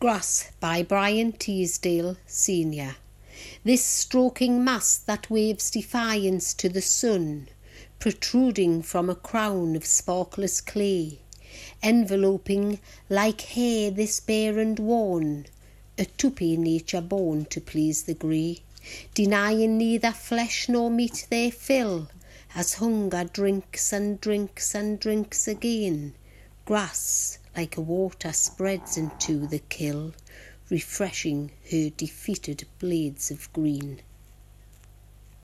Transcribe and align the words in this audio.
Grass 0.00 0.50
by 0.60 0.82
Brian 0.82 1.30
Teasdale, 1.30 2.16
Senior. 2.26 2.96
This 3.64 3.84
stroking 3.84 4.64
mass 4.64 4.96
that 4.96 5.28
waves 5.28 5.70
defiance 5.70 6.54
to 6.54 6.70
the 6.70 6.80
sun, 6.80 7.48
protruding 7.98 8.80
from 8.80 9.10
a 9.10 9.14
crown 9.14 9.76
of 9.76 9.84
sparkless 9.84 10.62
clay, 10.62 11.18
enveloping 11.82 12.80
like 13.10 13.42
hair 13.42 13.90
this 13.90 14.20
bare 14.20 14.58
and 14.58 14.78
worn, 14.78 15.44
a 15.98 16.06
tuppy 16.06 16.56
nature 16.56 17.02
born 17.02 17.44
to 17.50 17.60
please 17.60 18.04
the 18.04 18.14
grey, 18.14 18.60
denying 19.12 19.76
neither 19.76 20.12
flesh 20.12 20.66
nor 20.66 20.90
meat 20.90 21.26
their 21.28 21.52
fill, 21.52 22.08
as 22.54 22.72
hunger 22.72 23.24
drinks 23.24 23.92
and 23.92 24.18
drinks 24.18 24.74
and 24.74 24.98
drinks 24.98 25.46
again. 25.46 26.14
Grass 26.64 27.36
like 27.56 27.76
a 27.76 27.80
water 27.80 28.32
spreads 28.32 28.96
into 28.96 29.46
the 29.46 29.58
kill, 29.58 30.14
refreshing 30.70 31.50
her 31.70 31.90
defeated 31.90 32.64
blades 32.78 33.30
of 33.30 33.52
green. 33.52 34.00